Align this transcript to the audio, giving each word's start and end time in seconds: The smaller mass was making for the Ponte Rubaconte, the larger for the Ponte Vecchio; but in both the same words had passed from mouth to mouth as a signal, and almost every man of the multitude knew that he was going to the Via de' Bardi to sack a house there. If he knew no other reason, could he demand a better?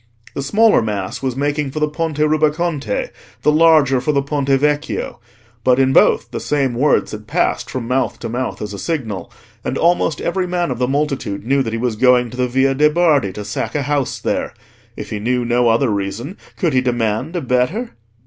The 0.33 0.41
smaller 0.41 0.81
mass 0.81 1.21
was 1.21 1.35
making 1.35 1.69
for 1.69 1.79
the 1.79 1.87
Ponte 1.87 2.17
Rubaconte, 2.17 3.11
the 3.43 3.51
larger 3.51 4.01
for 4.01 4.11
the 4.11 4.23
Ponte 4.23 4.49
Vecchio; 4.49 5.19
but 5.63 5.77
in 5.77 5.93
both 5.93 6.31
the 6.31 6.39
same 6.39 6.73
words 6.73 7.11
had 7.11 7.27
passed 7.27 7.69
from 7.69 7.87
mouth 7.87 8.17
to 8.17 8.27
mouth 8.27 8.63
as 8.63 8.73
a 8.73 8.79
signal, 8.79 9.31
and 9.63 9.77
almost 9.77 10.19
every 10.19 10.47
man 10.47 10.71
of 10.71 10.79
the 10.79 10.87
multitude 10.87 11.45
knew 11.45 11.61
that 11.61 11.73
he 11.73 11.77
was 11.77 11.95
going 11.97 12.31
to 12.31 12.37
the 12.37 12.47
Via 12.47 12.73
de' 12.73 12.89
Bardi 12.89 13.31
to 13.33 13.45
sack 13.45 13.75
a 13.75 13.83
house 13.83 14.17
there. 14.17 14.55
If 14.97 15.11
he 15.11 15.19
knew 15.19 15.45
no 15.45 15.69
other 15.69 15.91
reason, 15.91 16.35
could 16.57 16.73
he 16.73 16.81
demand 16.81 17.35
a 17.35 17.41
better? 17.41 17.91